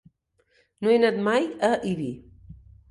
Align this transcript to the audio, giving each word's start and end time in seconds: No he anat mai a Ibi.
No 0.81 0.93
he 0.93 0.97
anat 1.01 1.21
mai 1.29 1.49
a 1.69 1.73
Ibi. 1.95 2.13